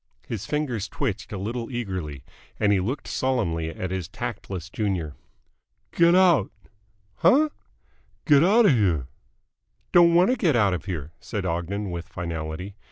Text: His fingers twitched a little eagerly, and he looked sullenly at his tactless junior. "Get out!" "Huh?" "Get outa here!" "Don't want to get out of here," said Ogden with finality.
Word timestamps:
His 0.27 0.47
fingers 0.47 0.87
twitched 0.89 1.31
a 1.31 1.37
little 1.37 1.69
eagerly, 1.69 2.23
and 2.59 2.71
he 2.73 2.79
looked 2.79 3.07
sullenly 3.07 3.69
at 3.69 3.91
his 3.91 4.07
tactless 4.07 4.67
junior. 4.67 5.13
"Get 5.93 6.15
out!" 6.15 6.51
"Huh?" 7.17 7.49
"Get 8.25 8.43
outa 8.43 8.71
here!" 8.71 9.05
"Don't 9.91 10.15
want 10.15 10.31
to 10.31 10.35
get 10.37 10.55
out 10.55 10.73
of 10.73 10.85
here," 10.85 11.11
said 11.19 11.45
Ogden 11.45 11.91
with 11.91 12.07
finality. 12.09 12.73